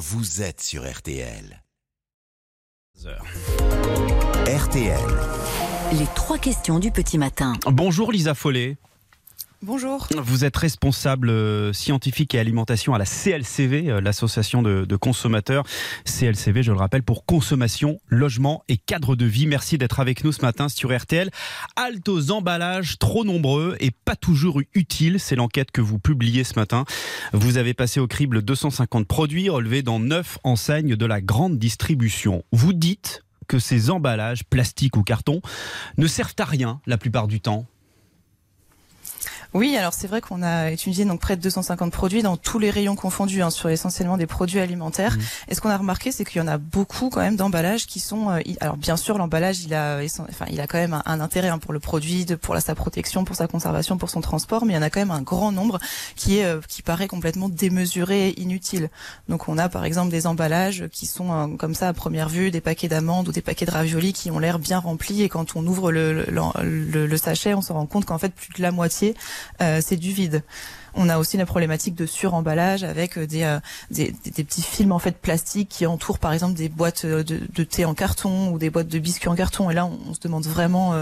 vous 0.00 0.40
êtes 0.40 0.62
sur 0.62 0.90
RTL. 0.90 1.62
RTL. 4.46 4.98
Les 5.92 6.06
trois 6.14 6.38
questions 6.38 6.78
du 6.78 6.90
petit 6.90 7.18
matin. 7.18 7.52
Bonjour 7.66 8.10
Lisa 8.10 8.34
Follet. 8.34 8.78
Bonjour. 9.62 10.08
Vous 10.16 10.46
êtes 10.46 10.56
responsable 10.56 11.28
euh, 11.28 11.74
scientifique 11.74 12.34
et 12.34 12.38
alimentation 12.38 12.94
à 12.94 12.98
la 12.98 13.04
CLCV, 13.04 13.90
euh, 13.90 14.00
l'association 14.00 14.62
de, 14.62 14.96
consommateurs. 14.96 15.64
CLCV, 16.06 16.62
je 16.62 16.72
le 16.72 16.78
rappelle, 16.78 17.02
pour 17.02 17.26
consommation, 17.26 18.00
logement 18.08 18.64
et 18.68 18.78
cadre 18.78 19.16
de 19.16 19.26
vie. 19.26 19.46
Merci 19.46 19.76
d'être 19.76 20.00
avec 20.00 20.24
nous 20.24 20.32
ce 20.32 20.40
matin 20.40 20.70
sur 20.70 20.96
RTL. 20.96 21.28
Halte 21.76 22.08
aux 22.08 22.30
emballages 22.30 22.98
trop 22.98 23.22
nombreux 23.22 23.76
et 23.80 23.90
pas 23.90 24.16
toujours 24.16 24.62
utiles. 24.72 25.20
C'est 25.20 25.36
l'enquête 25.36 25.72
que 25.72 25.82
vous 25.82 25.98
publiez 25.98 26.42
ce 26.42 26.58
matin. 26.58 26.86
Vous 27.34 27.58
avez 27.58 27.74
passé 27.74 28.00
au 28.00 28.06
crible 28.06 28.40
250 28.40 29.06
produits 29.06 29.50
relevés 29.50 29.82
dans 29.82 29.98
9 29.98 30.38
enseignes 30.42 30.96
de 30.96 31.06
la 31.06 31.20
grande 31.20 31.58
distribution. 31.58 32.44
Vous 32.50 32.72
dites 32.72 33.24
que 33.46 33.58
ces 33.58 33.90
emballages, 33.90 34.42
plastique 34.44 34.96
ou 34.96 35.02
carton, 35.02 35.42
ne 35.98 36.06
servent 36.06 36.36
à 36.38 36.46
rien 36.46 36.80
la 36.86 36.96
plupart 36.96 37.28
du 37.28 37.42
temps. 37.42 37.66
Oui, 39.52 39.76
alors 39.76 39.94
c'est 39.94 40.06
vrai 40.06 40.20
qu'on 40.20 40.42
a 40.42 40.70
étudié 40.70 41.04
donc 41.04 41.20
près 41.20 41.36
de 41.36 41.42
250 41.42 41.92
produits 41.92 42.22
dans 42.22 42.36
tous 42.36 42.58
les 42.60 42.70
rayons 42.70 42.94
confondus, 42.94 43.42
hein, 43.42 43.50
sur 43.50 43.68
essentiellement 43.68 44.16
des 44.16 44.26
produits 44.28 44.60
alimentaires. 44.60 45.16
Mmh. 45.16 45.20
Et 45.48 45.54
ce 45.56 45.60
qu'on 45.60 45.70
a 45.70 45.76
remarqué, 45.76 46.12
c'est 46.12 46.24
qu'il 46.24 46.38
y 46.40 46.44
en 46.44 46.46
a 46.46 46.56
beaucoup 46.56 47.10
quand 47.10 47.20
même 47.20 47.34
d'emballages 47.34 47.86
qui 47.86 47.98
sont. 47.98 48.30
euh, 48.30 48.40
alors 48.60 48.76
bien 48.76 48.96
sûr, 48.96 49.18
l'emballage, 49.18 49.60
il 49.64 49.74
a, 49.74 50.00
enfin, 50.28 50.44
il 50.50 50.60
a 50.60 50.68
quand 50.68 50.78
même 50.78 50.94
un, 50.94 51.02
un 51.04 51.20
intérêt 51.20 51.48
hein, 51.48 51.58
pour 51.58 51.72
le 51.72 51.80
produit, 51.80 52.24
de, 52.24 52.36
pour 52.36 52.54
la, 52.54 52.60
sa 52.60 52.76
protection, 52.76 53.24
pour 53.24 53.34
sa 53.34 53.48
conservation, 53.48 53.98
pour 53.98 54.08
son 54.08 54.20
transport, 54.20 54.64
mais 54.64 54.74
il 54.74 54.76
y 54.76 54.78
en 54.78 54.82
a 54.82 54.90
quand 54.90 55.00
même 55.00 55.10
un 55.10 55.22
grand 55.22 55.50
nombre 55.50 55.80
qui 56.14 56.38
est, 56.38 56.44
euh, 56.44 56.60
qui 56.68 56.82
paraît 56.82 57.08
complètement 57.08 57.48
démesuré 57.48 58.28
et 58.28 58.40
inutile. 58.40 58.88
Donc 59.28 59.48
on 59.48 59.58
a 59.58 59.68
par 59.68 59.84
exemple 59.84 60.10
des 60.10 60.28
emballages 60.28 60.84
qui 60.92 61.06
sont 61.06 61.32
euh, 61.32 61.56
comme 61.56 61.74
ça 61.74 61.88
à 61.88 61.92
première 61.92 62.28
vue, 62.28 62.52
des 62.52 62.60
paquets 62.60 62.88
d'amandes 62.88 63.28
ou 63.28 63.32
des 63.32 63.42
paquets 63.42 63.66
de 63.66 63.72
raviolis 63.72 64.12
qui 64.12 64.30
ont 64.30 64.38
l'air 64.38 64.60
bien 64.60 64.78
remplis, 64.78 65.22
et 65.22 65.28
quand 65.28 65.56
on 65.56 65.66
ouvre 65.66 65.90
le, 65.90 66.12
le, 66.12 66.30
le- 66.62 67.06
le 67.08 67.16
sachet, 67.16 67.54
on 67.54 67.62
se 67.62 67.72
rend 67.72 67.86
compte 67.86 68.04
qu'en 68.04 68.18
fait 68.18 68.32
plus 68.32 68.50
de 68.56 68.62
la 68.62 68.70
moitié 68.70 69.16
euh, 69.60 69.80
c'est 69.84 69.96
du 69.96 70.12
vide. 70.12 70.42
On 70.94 71.08
a 71.08 71.18
aussi 71.18 71.36
la 71.36 71.46
problématique 71.46 71.94
de 71.94 72.04
suremballage 72.04 72.82
avec 72.82 73.16
euh, 73.16 73.24
des, 73.24 73.44
euh, 73.44 73.60
des, 73.90 74.12
petits 74.12 74.62
films 74.62 74.90
en 74.90 74.98
fait 74.98 75.16
plastiques 75.16 75.68
qui 75.68 75.86
entourent 75.86 76.18
par 76.18 76.32
exemple 76.32 76.54
des 76.54 76.68
boîtes 76.68 77.06
de, 77.06 77.64
thé 77.64 77.84
en 77.84 77.94
carton 77.94 78.50
ou 78.50 78.58
des 78.58 78.70
boîtes 78.70 78.88
de 78.88 78.98
biscuits 78.98 79.28
en 79.28 79.36
carton. 79.36 79.70
Et 79.70 79.74
là, 79.74 79.86
on, 79.86 80.14
se 80.14 80.20
demande 80.20 80.44
vraiment 80.44 80.94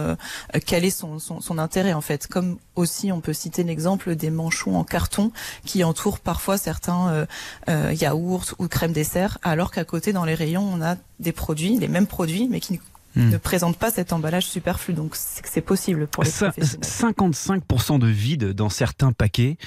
quel 0.67 0.85
est 0.85 0.91
son, 0.91 1.59
intérêt 1.59 1.95
en 1.95 2.03
fait. 2.03 2.27
Comme 2.27 2.59
aussi, 2.77 3.11
on 3.13 3.21
peut 3.21 3.33
citer 3.33 3.63
l'exemple 3.65 4.15
des 4.15 4.31
manchons 4.31 4.77
en 4.77 4.85
carton 4.85 5.33
qui 5.65 5.83
entourent 5.85 6.21
parfois 6.21 6.59
certains 6.59 7.27
yaourts 7.67 8.55
ou 8.59 8.69
crèmes 8.69 8.93
dessert, 8.93 9.39
alors 9.43 9.71
qu'à 9.71 9.85
côté 9.85 10.13
dans 10.13 10.25
les 10.25 10.35
rayons, 10.35 10.69
on 10.71 10.83
a 10.83 10.97
des 11.21 11.33
produits, 11.33 11.79
les 11.79 11.89
mêmes 11.89 12.07
produits, 12.07 12.49
mais 12.49 12.61
qui 12.61 12.81
ne- 13.19 13.25
Hmm. 13.27 13.31
ne 13.31 13.37
présentent 13.39 13.77
pas 13.79 13.91
cet 13.91 14.13
emballage 14.13 14.47
superflu. 14.47 14.95
Donc 14.95 15.15
c'est 15.17 15.61
possible 15.61 16.07
pour 16.07 16.23
les 16.25 16.31
Ça- 16.31 16.47
professionnels. 16.51 16.85
55% 16.89 17.99
de 17.99 18.07
vide 18.07 18.53
dans 18.53 18.69
certains 18.71 19.13
paquets. 19.13 19.59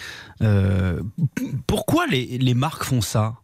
Euh, 0.42 1.02
pourquoi 1.68 2.08
les, 2.08 2.38
les 2.38 2.54
marques 2.54 2.84
font 2.84 3.02
ça? 3.02 3.36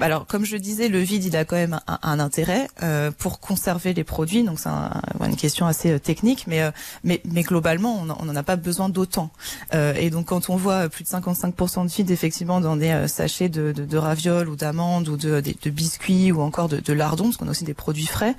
Alors, 0.00 0.26
comme 0.26 0.44
je 0.44 0.56
disais, 0.56 0.88
le 0.88 0.98
vide, 0.98 1.24
il 1.24 1.36
a 1.36 1.44
quand 1.44 1.56
même 1.56 1.80
un, 1.86 2.18
intérêt 2.20 2.68
euh, 2.82 3.10
pour 3.10 3.40
conserver 3.40 3.94
les 3.94 4.04
produits. 4.04 4.42
Donc, 4.44 4.58
c'est 4.58 4.68
un- 4.68 5.00
une 5.24 5.36
question 5.36 5.66
assez 5.66 5.92
euh, 5.92 5.98
technique, 5.98 6.44
mais, 6.46 6.62
euh, 6.62 6.70
mais, 7.04 7.20
mais 7.24 7.42
globalement, 7.42 8.00
on 8.18 8.24
n'en 8.24 8.36
a 8.36 8.42
pas 8.42 8.56
besoin 8.56 8.88
d'autant. 8.88 9.30
Euh, 9.74 9.94
et 9.94 10.10
donc, 10.10 10.26
quand 10.26 10.50
on 10.50 10.56
voit 10.56 10.88
plus 10.88 11.04
de 11.04 11.08
55% 11.08 11.84
de 11.86 11.90
vide, 11.90 12.10
effectivement, 12.10 12.60
dans 12.60 12.76
des 12.76 12.90
euh, 12.90 13.06
sachets 13.08 13.48
de, 13.48 13.72
de, 13.72 13.84
de 13.84 13.96
ravioles 13.96 14.48
ou 14.48 14.56
d'amandes 14.56 15.08
ou 15.08 15.16
de, 15.16 15.40
de, 15.40 15.70
biscuits 15.70 16.32
ou 16.32 16.40
encore 16.40 16.68
de, 16.68 16.78
de 16.78 16.92
lardons, 16.92 17.24
parce 17.24 17.36
qu'on 17.36 17.48
a 17.48 17.50
aussi 17.50 17.64
des 17.64 17.74
produits 17.74 18.06
frais, 18.06 18.34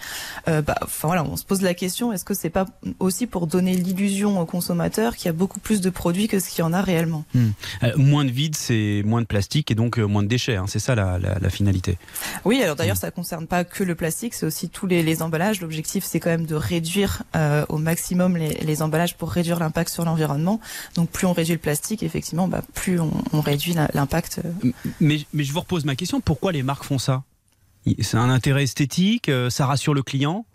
euh, 0.47 0.61
bah, 0.61 0.75
enfin 0.83 1.07
voilà, 1.07 1.23
on 1.23 1.35
se 1.37 1.43
pose 1.45 1.61
la 1.61 1.73
question 1.73 2.11
est-ce 2.13 2.25
que 2.25 2.33
c'est 2.33 2.49
pas 2.49 2.65
aussi 2.99 3.27
pour 3.27 3.47
donner 3.47 3.75
l'illusion 3.75 4.39
aux 4.39 4.45
consommateurs 4.45 5.15
qu'il 5.15 5.25
y 5.27 5.29
a 5.29 5.33
beaucoup 5.33 5.59
plus 5.59 5.81
de 5.81 5.89
produits 5.89 6.27
que 6.27 6.39
ce 6.39 6.49
qu'il 6.49 6.59
y 6.59 6.61
en 6.63 6.73
a 6.73 6.81
réellement? 6.81 7.23
Euh, 7.35 7.91
Moins 7.97 8.25
de 8.25 8.31
vide, 8.31 8.55
c'est 8.55 9.01
moins 9.05 9.21
de 9.21 9.25
plastique 9.27 9.71
et 9.71 9.75
donc 9.75 9.97
euh, 9.99 10.03
moins 10.05 10.23
de 10.23 10.27
déchets. 10.27 10.55
hein. 10.55 10.65
C'est 10.67 10.79
ça 10.79 10.95
la, 10.95 11.17
la- 11.19 11.39
la 11.43 11.49
finalité. 11.49 11.97
Oui, 12.45 12.61
alors 12.63 12.75
d'ailleurs, 12.75 12.97
ça 12.97 13.11
concerne 13.11 13.45
pas 13.45 13.63
que 13.63 13.83
le 13.83 13.93
plastique, 13.95 14.33
c'est 14.33 14.45
aussi 14.45 14.69
tous 14.69 14.87
les, 14.87 15.03
les 15.03 15.21
emballages. 15.21 15.61
L'objectif, 15.61 16.03
c'est 16.03 16.19
quand 16.19 16.29
même 16.31 16.45
de 16.45 16.55
réduire 16.55 17.23
euh, 17.35 17.65
au 17.69 17.77
maximum 17.77 18.37
les, 18.37 18.53
les 18.55 18.81
emballages 18.81 19.15
pour 19.15 19.29
réduire 19.31 19.59
l'impact 19.59 19.89
sur 19.91 20.05
l'environnement. 20.05 20.59
Donc, 20.95 21.09
plus 21.09 21.27
on 21.27 21.33
réduit 21.33 21.53
le 21.53 21.59
plastique, 21.59 22.01
effectivement, 22.03 22.47
bah, 22.47 22.61
plus 22.73 22.99
on, 22.99 23.11
on 23.33 23.41
réduit 23.41 23.75
l'impact. 23.93 24.41
euh. 24.43 24.71
Mais, 24.99 25.19
mais 25.33 25.43
je 25.43 25.53
vous 25.53 25.59
repose 25.59 25.85
ma 25.85 25.95
question 25.95 26.21
pourquoi 26.21 26.51
les 26.51 26.63
marques 26.63 26.85
font 26.85 26.99
ça? 26.99 27.23
C'est 28.01 28.17
un 28.17 28.29
intérêt 28.29 28.63
esthétique 28.63 29.27
euh, 29.27 29.49
Ça 29.49 29.65
rassure 29.65 29.93
le 29.93 30.03
client? 30.03 30.45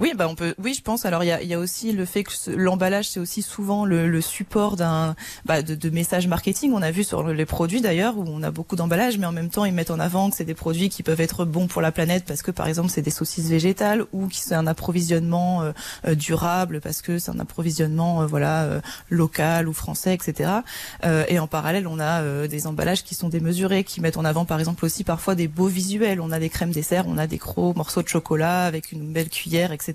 Oui, 0.00 0.12
bah 0.16 0.28
on 0.28 0.34
peut. 0.34 0.54
Oui, 0.62 0.74
je 0.74 0.82
pense. 0.82 1.04
Alors, 1.06 1.24
il 1.24 1.26
y 1.26 1.32
a, 1.32 1.42
y 1.42 1.54
a 1.54 1.58
aussi 1.58 1.92
le 1.92 2.04
fait 2.04 2.24
que 2.24 2.30
l'emballage, 2.50 3.08
c'est 3.10 3.20
aussi 3.20 3.42
souvent 3.42 3.84
le, 3.84 4.08
le 4.08 4.20
support 4.20 4.76
d'un 4.76 5.16
bah, 5.44 5.62
de, 5.62 5.74
de 5.74 5.90
messages 5.90 6.28
marketing. 6.28 6.72
On 6.72 6.82
a 6.82 6.90
vu 6.90 7.04
sur 7.04 7.26
les 7.26 7.46
produits 7.46 7.80
d'ailleurs 7.80 8.16
où 8.16 8.24
on 8.26 8.42
a 8.42 8.50
beaucoup 8.50 8.76
d'emballages, 8.76 9.18
mais 9.18 9.26
en 9.26 9.32
même 9.32 9.50
temps, 9.50 9.64
ils 9.64 9.74
mettent 9.74 9.90
en 9.90 10.00
avant 10.00 10.30
que 10.30 10.36
c'est 10.36 10.44
des 10.44 10.54
produits 10.54 10.88
qui 10.88 11.02
peuvent 11.02 11.20
être 11.20 11.44
bons 11.44 11.66
pour 11.66 11.82
la 11.82 11.92
planète 11.92 12.24
parce 12.26 12.42
que, 12.42 12.50
par 12.50 12.68
exemple, 12.68 12.90
c'est 12.90 13.02
des 13.02 13.10
saucisses 13.10 13.48
végétales 13.48 14.04
ou 14.12 14.28
qui 14.28 14.40
c'est 14.40 14.54
un 14.54 14.66
approvisionnement 14.66 15.62
euh, 15.62 15.72
euh, 16.06 16.14
durable 16.14 16.80
parce 16.80 17.02
que 17.02 17.18
c'est 17.18 17.30
un 17.30 17.40
approvisionnement 17.40 18.22
euh, 18.22 18.26
voilà 18.26 18.62
euh, 18.64 18.80
local 19.10 19.68
ou 19.68 19.72
français, 19.72 20.14
etc. 20.14 20.50
Euh, 21.04 21.24
et 21.28 21.38
en 21.38 21.46
parallèle, 21.46 21.86
on 21.86 21.98
a 21.98 22.46
des 22.46 22.66
emballages 22.66 23.02
qui 23.04 23.14
sont 23.14 23.28
démesurés, 23.28 23.84
qui 23.84 24.00
mettent 24.00 24.16
en 24.16 24.24
avant, 24.24 24.44
par 24.44 24.58
exemple, 24.58 24.84
aussi 24.84 25.04
parfois 25.04 25.34
des 25.34 25.48
beaux 25.48 25.66
visuels. 25.66 26.20
On 26.20 26.30
a 26.30 26.38
des 26.38 26.48
crèmes 26.48 26.70
dessert, 26.70 27.04
on 27.08 27.18
a 27.18 27.26
des 27.26 27.36
gros 27.36 27.74
morceaux 27.74 28.02
de 28.02 28.08
chocolat 28.08 28.64
avec 28.64 28.92
une 28.92 29.12
belle 29.12 29.28
cuillère, 29.28 29.72
etc. 29.72 29.87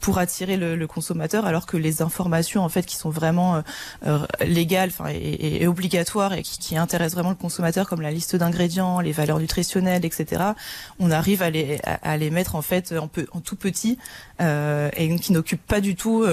pour 0.00 0.18
attirer 0.18 0.56
le, 0.56 0.86
consommateur, 0.86 1.46
alors 1.46 1.66
que 1.66 1.76
les 1.76 2.02
informations 2.02 2.64
en 2.64 2.68
fait 2.68 2.84
qui 2.84 2.96
sont 2.96 3.10
vraiment 3.10 3.56
euh, 3.56 3.60
euh, 4.06 4.26
légales, 4.44 4.90
enfin 4.90 5.10
et, 5.10 5.66
obligatoires 5.66 6.34
et 6.34 6.42
qui, 6.42 6.76
intéressent 6.76 7.14
vraiment 7.14 7.30
le 7.30 7.36
consommateur, 7.36 7.88
comme 7.88 8.00
la 8.00 8.10
liste 8.10 8.34
d'ingrédients, 8.36 9.00
les 9.00 9.12
valeurs 9.12 9.38
nutritionnelles, 9.38 10.04
etc. 10.04 10.42
On 10.98 11.10
arrive 11.10 11.42
à 11.42 11.50
les 11.50 12.30
mettre 12.30 12.56
en 12.56 12.62
fait 12.62 12.92
en, 12.92 13.08
tout 13.08 13.56
petit 13.56 13.98
euh, 14.40 14.90
et 14.96 15.14
qui 15.16 15.32
n'occupent 15.32 15.66
pas 15.66 15.80
du 15.80 15.94
tout 15.94 16.24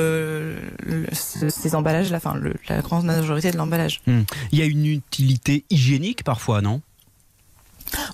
ces 1.13 1.75
emballages, 1.75 2.11
là, 2.11 2.17
enfin 2.17 2.39
la 2.67 2.81
grande 2.81 3.05
majorité 3.05 3.51
de 3.51 3.57
l'emballage. 3.57 4.01
Il 4.07 4.59
y 4.59 4.61
a 4.61 4.65
une 4.65 4.85
utilité 4.85 5.65
hygiénique 5.69 6.23
parfois, 6.23 6.61
non? 6.61 6.81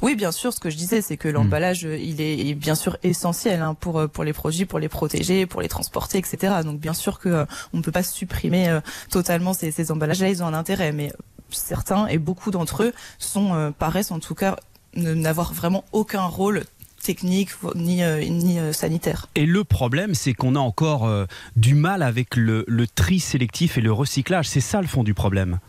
Oui, 0.02 0.16
bien 0.16 0.32
sûr. 0.32 0.54
Ce 0.54 0.60
que 0.60 0.70
je 0.70 0.78
disais, 0.78 1.02
c'est 1.02 1.18
que 1.18 1.28
l'emballage, 1.28 1.86
euh, 1.86 1.98
il 1.98 2.22
est, 2.22 2.54
bien 2.56 2.76
sûr 2.76 2.98
essentiel 3.04 3.62
hein, 3.62 3.74
pour 3.74 4.00
euh, 4.00 4.08
pour 4.08 4.24
les 4.24 4.34
produits, 4.34 4.66
pour 4.66 4.80
les 4.80 4.90
protéger, 4.90 5.46
pour 5.46 5.62
les 5.62 5.68
transporter, 5.68 6.18
etc. 6.18 6.56
Donc 6.64 6.80
bien 6.80 6.94
sûr 6.94 7.20
que 7.20 7.30
euh, 7.30 7.46
on 7.74 7.78
ne 7.78 7.82
peut 7.82 7.92
pas 7.92 8.04
supprimer 8.04 8.80
totalement 9.10 9.54
ces, 9.54 9.92
emballages-là. 9.92 10.30
Ils 10.30 10.44
ont 10.44 10.48
un 10.48 10.54
intérêt, 10.54 10.92
mais 10.92 11.12
certains 11.50 12.08
et 12.08 12.18
beaucoup 12.18 12.52
d'entre 12.52 12.84
eux 12.84 12.94
sont 13.20 13.74
paraissent 13.78 14.12
en 14.12 14.20
tout 14.20 14.36
cas 14.36 14.58
n'avoir 14.96 15.54
vraiment 15.54 15.84
aucun 15.92 16.24
rôle 16.24 16.64
technique 17.02 17.50
ni 17.76 18.02
ni 18.30 18.60
sanitaire. 18.74 19.28
Et 19.36 19.46
le 19.46 19.64
problème, 19.64 20.16
c'est 20.16 20.34
qu'on 20.34 20.56
a 20.56 20.60
encore 20.60 21.10
du 21.56 21.76
mal 21.76 22.02
avec 22.02 22.36
le, 22.36 22.66
le 22.68 22.88
tri 22.88 23.20
sélectif 23.20 23.78
et 23.78 23.82
le 23.82 23.92
recyclage. 23.92 24.48
C'est 24.48 24.62
ça 24.62 24.82
le 24.82 24.88
fond 24.88 25.04
du 25.04 25.14
problème. 25.14 25.60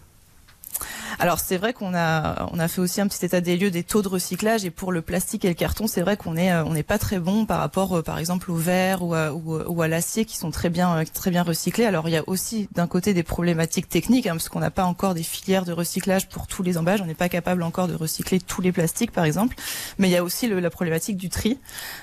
Alors 1.18 1.40
c'est 1.40 1.56
vrai 1.56 1.72
qu'on 1.72 1.94
a 1.94 2.48
on 2.52 2.58
a 2.58 2.68
fait 2.68 2.80
aussi 2.80 3.00
un 3.00 3.08
petit 3.08 3.24
état 3.24 3.40
des 3.40 3.56
lieux 3.56 3.70
des 3.70 3.82
taux 3.82 4.02
de 4.02 4.08
recyclage 4.08 4.64
et 4.64 4.70
pour 4.70 4.92
le 4.92 5.00
plastique 5.00 5.44
et 5.44 5.48
le 5.48 5.54
carton 5.54 5.86
c'est 5.86 6.02
vrai 6.02 6.16
qu'on 6.16 6.36
est 6.36 6.52
euh, 6.52 6.64
on 6.64 6.74
n'est 6.74 6.82
pas 6.82 6.98
très 6.98 7.18
bon 7.18 7.46
par 7.46 7.60
rapport 7.60 7.98
euh, 7.98 8.02
par 8.02 8.18
exemple 8.18 8.50
au 8.50 8.56
verre 8.56 9.02
ou 9.02 9.14
à, 9.14 9.88
l'acier 9.88 10.26
qui 10.26 10.36
sont 10.36 10.50
très 10.50 10.68
bien 10.68 10.98
euh, 10.98 11.04
très 11.12 11.30
bien 11.30 11.42
recyclés. 11.42 11.86
Alors 11.86 12.08
il 12.08 12.12
y 12.12 12.16
a 12.16 12.24
aussi 12.26 12.68
d'un 12.72 12.86
côté 12.86 13.14
des 13.14 13.22
problématiques 13.22 13.88
techniques 13.88 14.26
hein, 14.26 14.32
parce 14.32 14.48
qu'on 14.48 14.60
n'a 14.60 14.70
pas 14.70 14.84
encore 14.84 15.14
des 15.14 15.22
filières 15.22 15.64
de 15.64 15.72
recyclage 15.72 16.28
pour 16.28 16.46
tous 16.46 16.62
les 16.62 16.76
emballages. 16.76 17.00
On 17.00 17.06
n'est 17.06 17.14
pas 17.14 17.30
capable 17.30 17.62
encore 17.62 17.88
de 17.88 17.94
recycler 17.94 18.38
tous 18.38 18.60
les 18.60 18.72
plastiques 18.72 19.12
par 19.12 19.24
exemple. 19.24 19.56
Mais 19.98 20.08
il 20.08 20.12
y 20.12 20.16
a 20.16 20.22
aussi 20.24 20.46
le- 20.46 20.60
la 20.60 20.70
problématique 20.70 21.16
du 21.16 21.28
tri. 21.28 21.58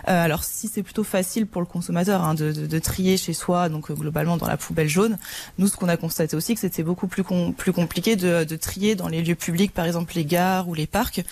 Euh, 0.07 0.23
alors 0.23 0.43
si 0.43 0.67
c'est 0.67 0.83
plutôt 0.83 1.03
facile 1.03 1.45
pour 1.47 1.61
le 1.61 1.67
consommateur 1.67 2.23
hein, 2.23 2.33
de, 2.33 2.51
de, 2.51 2.65
de 2.65 2.79
trier 2.79 3.17
chez 3.17 3.33
soi 3.33 3.69
donc 3.69 3.91
euh, 3.91 3.93
globalement 3.93 4.37
dans 4.37 4.47
la 4.47 4.57
poubelle 4.57 4.89
jaune, 4.89 5.17
nous 5.57 5.67
ce 5.67 5.75
qu'on 5.77 5.89
a 5.89 5.97
constaté 5.97 6.35
aussi 6.35 6.53
que 6.55 6.59
c'était 6.59 6.83
beaucoup 6.83 7.07
plus 7.07 7.23
com- 7.23 7.53
plus 7.53 7.73
compliqué 7.73 8.15
de, 8.15 8.43
de 8.43 8.55
trier 8.55 8.95
dans 8.95 9.07
les 9.07 9.21
lieux 9.21 9.35
publics, 9.35 9.73
par 9.73 9.85
exemple 9.85 10.13
les 10.15 10.25
gares 10.25 10.67
ou 10.67 10.73
les 10.73 10.87
parcs. 10.87 11.23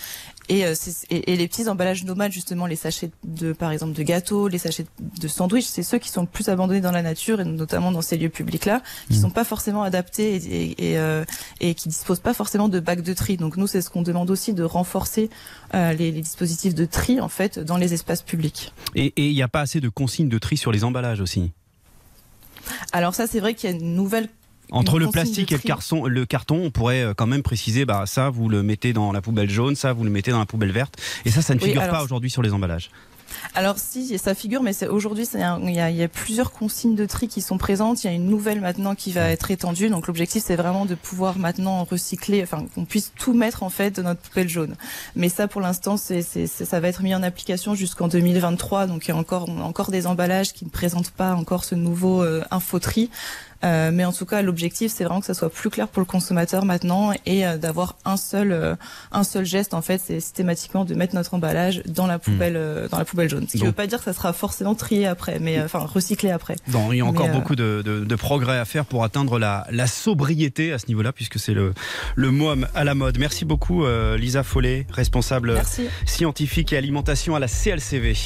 Et, 0.48 0.66
euh, 0.66 0.74
et, 1.08 1.32
et 1.32 1.36
les 1.36 1.46
petits 1.46 1.68
emballages 1.68 2.04
nomades, 2.04 2.32
justement, 2.32 2.66
les 2.66 2.74
sachets 2.74 3.10
de, 3.22 3.52
par 3.52 3.70
exemple, 3.70 3.92
de 3.92 4.02
gâteaux, 4.02 4.48
les 4.48 4.58
sachets 4.58 4.84
de 5.00 5.28
sandwich, 5.28 5.64
c'est 5.64 5.84
ceux 5.84 5.98
qui 5.98 6.08
sont 6.10 6.22
le 6.22 6.26
plus 6.26 6.48
abandonnés 6.48 6.80
dans 6.80 6.90
la 6.90 7.00
nature 7.00 7.40
et 7.40 7.44
notamment 7.44 7.92
dans 7.92 8.02
ces 8.02 8.18
lieux 8.18 8.28
publics-là, 8.28 8.82
qui 9.08 9.16
sont 9.16 9.30
pas 9.30 9.44
forcément 9.44 9.84
adaptés 9.84 10.34
et, 10.34 10.36
et, 10.72 10.90
et, 10.90 10.98
euh, 10.98 11.24
et 11.60 11.74
qui 11.74 11.88
disposent 11.88 12.18
pas 12.20 12.34
forcément 12.34 12.68
de 12.68 12.80
bacs 12.80 13.02
de 13.02 13.14
tri. 13.14 13.36
Donc 13.36 13.56
nous, 13.56 13.68
c'est 13.68 13.80
ce 13.80 13.88
qu'on 13.88 14.02
demande 14.02 14.30
aussi 14.30 14.52
de 14.52 14.64
renforcer 14.64 15.30
euh, 15.74 15.92
les, 15.92 16.10
les 16.10 16.20
dispositifs 16.20 16.51
de 16.74 16.84
tri 16.84 17.20
en 17.20 17.28
fait 17.28 17.58
dans 17.58 17.76
les 17.76 17.94
espaces 17.94 18.22
publics. 18.22 18.72
Et 18.94 19.12
il 19.16 19.34
n'y 19.34 19.42
a 19.42 19.48
pas 19.48 19.60
assez 19.60 19.80
de 19.80 19.88
consignes 19.88 20.28
de 20.28 20.38
tri 20.38 20.56
sur 20.56 20.72
les 20.72 20.84
emballages 20.84 21.20
aussi? 21.20 21.50
Alors 22.92 23.14
ça, 23.14 23.26
c'est 23.26 23.40
vrai 23.40 23.54
qu'il 23.54 23.70
y 23.70 23.72
a 23.72 23.76
une 23.76 23.94
nouvelle 23.94 24.28
Entre 24.70 24.98
le 24.98 25.08
plastique 25.08 25.52
et 25.52 25.56
le 25.56 25.60
carton, 25.60 26.06
le 26.06 26.24
carton, 26.26 26.56
on 26.64 26.70
pourrait 26.70 27.02
euh, 27.02 27.14
quand 27.14 27.26
même 27.26 27.42
préciser, 27.42 27.84
bah 27.84 28.04
ça, 28.06 28.30
vous 28.30 28.48
le 28.48 28.62
mettez 28.62 28.92
dans 28.92 29.12
la 29.12 29.20
poubelle 29.20 29.50
jaune, 29.50 29.74
ça, 29.74 29.92
vous 29.92 30.04
le 30.04 30.10
mettez 30.10 30.30
dans 30.30 30.38
la 30.38 30.46
poubelle 30.46 30.72
verte. 30.72 30.96
Et 31.24 31.30
ça, 31.30 31.42
ça 31.42 31.54
ne 31.54 31.60
Oui, 31.60 31.66
figure 31.66 31.82
alors- 31.82 31.96
pas 31.98 32.04
aujourd'hui 32.04 32.30
sur 32.30 32.42
les 32.42 32.52
emballages. 32.52 32.90
Alors 33.54 33.78
si, 33.78 34.18
ça 34.18 34.34
figure, 34.34 34.62
mais 34.62 34.72
c'est- 34.72 34.88
aujourd'hui, 34.88 35.28
il 35.34 35.40
y, 35.40 35.80
a, 35.80 35.90
il 35.90 35.96
y 35.96 36.02
a 36.02 36.08
plusieurs 36.08 36.52
consignes 36.52 36.94
de 36.94 37.06
tri 37.06 37.28
qui 37.28 37.40
sont 37.40 37.58
présentes. 37.58 38.04
Il 38.04 38.06
y 38.06 38.10
a 38.10 38.12
une 38.12 38.26
nouvelle 38.26 38.60
maintenant 38.60 38.94
qui 38.94 39.12
va 39.12 39.28
être 39.30 39.50
étendue. 39.50 39.88
Donc 39.90 40.06
l'objectif, 40.06 40.42
c'est 40.46 40.56
vraiment 40.56 40.86
de 40.86 40.94
pouvoir 40.94 41.38
maintenant 41.38 41.84
recycler, 41.84 42.42
enfin 42.42 42.64
qu'on 42.74 42.84
puisse 42.84 43.12
tout 43.18 43.32
mettre 43.34 43.62
en 43.62 43.70
fait 43.70 43.96
dans 43.96 44.04
notre 44.08 44.20
poubelle 44.20 44.48
jaune. 44.48 44.74
Mais 45.16 45.28
ça, 45.28 45.48
pour 45.48 45.60
l'instant, 45.60 45.96
c'est, 45.96 46.22
ça 46.22 46.80
va 46.80 46.88
être 46.88 47.02
mis 47.02 47.14
en 47.14 47.22
application 47.22 47.74
jusqu'en 47.74 48.08
2023. 48.08 48.86
Donc 48.86 49.06
il 49.06 49.08
y 49.08 49.12
a 49.12 49.16
encore, 49.16 49.46
on 49.48 49.60
a 49.60 49.64
encore 49.64 49.90
des 49.90 50.06
emballages 50.06 50.52
qui 50.52 50.64
ne 50.64 50.70
présentent 50.70 51.10
pas 51.10 51.34
encore 51.34 51.64
ce 51.64 51.74
nouveau 51.74 52.22
euh, 52.22 52.42
infotri. 52.50 53.10
Euh, 53.64 53.90
mais 53.92 54.04
en 54.04 54.12
tout 54.12 54.26
cas, 54.26 54.42
l'objectif, 54.42 54.92
c'est 54.94 55.04
vraiment 55.04 55.20
que 55.20 55.26
ça 55.26 55.34
soit 55.34 55.50
plus 55.50 55.70
clair 55.70 55.88
pour 55.88 56.00
le 56.00 56.06
consommateur 56.06 56.64
maintenant 56.64 57.12
et 57.26 57.46
euh, 57.46 57.56
d'avoir 57.58 57.96
un 58.04 58.16
seul, 58.16 58.50
euh, 58.52 58.74
un 59.12 59.22
seul 59.24 59.44
geste. 59.44 59.72
En 59.74 59.82
fait, 59.82 60.00
c'est 60.04 60.18
systématiquement 60.20 60.84
de 60.84 60.94
mettre 60.94 61.14
notre 61.14 61.34
emballage 61.34 61.82
dans 61.86 62.06
la 62.06 62.18
poubelle, 62.18 62.56
euh, 62.56 62.88
dans 62.88 62.98
la 62.98 63.04
poubelle 63.04 63.28
jaune. 63.28 63.46
Ce 63.46 63.52
qui 63.52 63.60
ne 63.60 63.66
veut 63.66 63.72
pas 63.72 63.86
dire 63.86 63.98
que 63.98 64.04
ça 64.04 64.12
sera 64.12 64.32
forcément 64.32 64.74
trié 64.74 65.06
après, 65.06 65.38
mais 65.38 65.62
enfin 65.62 65.78
recyclé 65.80 66.30
après. 66.30 66.56
Il 66.68 66.96
y 66.96 67.00
a 67.00 67.04
encore 67.06 67.28
Mais, 67.28 67.32
beaucoup 67.34 67.54
de, 67.56 67.82
de- 67.84 68.04
de 68.04 68.16
progrès 68.16 68.58
à 68.58 68.64
faire 68.64 68.84
pour 68.84 69.04
atteindre 69.04 69.38
la, 69.38 69.66
la 69.70 69.86
sobriété 69.86 70.72
à 70.72 70.78
ce 70.78 70.86
niveau-là, 70.88 71.12
puisque 71.12 71.38
c'est 71.38 71.54
le, 71.54 71.72
le 72.16 72.30
mot 72.30 72.52
à 72.74 72.84
la 72.84 72.94
mode. 72.94 73.18
Merci 73.18 73.44
beaucoup, 73.44 73.84
Lisa 74.16 74.42
Follet, 74.42 74.86
responsable 74.90 75.54
Merci. 75.54 75.86
scientifique 76.04 76.72
et 76.72 76.76
alimentation 76.76 77.36
à 77.36 77.38
la 77.40 77.46
CLCV. 77.48 78.16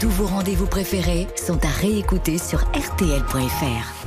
Tous 0.00 0.10
vos 0.10 0.26
rendez-vous 0.26 0.68
préférés 0.68 1.26
sont 1.34 1.58
à 1.64 1.68
réécouter 1.68 2.38
sur 2.38 2.60
rtl.fr. 2.60 3.97